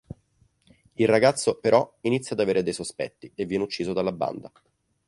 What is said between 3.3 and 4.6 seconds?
e viene ucciso dalla banda.